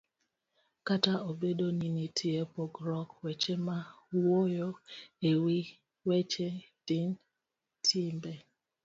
[0.87, 3.77] Kata obedo ni nitie pogruokgo, weche ma
[4.21, 4.67] wuoyo
[5.29, 5.57] e wi
[6.07, 6.47] weche
[6.87, 7.09] din,
[7.85, 8.33] timbe